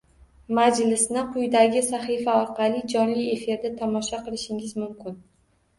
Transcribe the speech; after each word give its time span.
Majlisni 0.59 1.21
quyidagi 1.35 1.83
sahifa 1.91 2.35
orqali 2.41 2.83
jonli 2.95 3.29
efirda 3.37 3.73
tomosha 3.83 4.25
qilishingiz 4.27 4.77
mumkin. 4.85 5.25